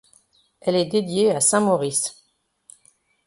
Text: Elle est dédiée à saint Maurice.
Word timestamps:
Elle 0.61 0.77
est 0.77 0.87
dédiée 0.87 1.29
à 1.29 1.39
saint 1.41 1.59
Maurice. 1.59 2.23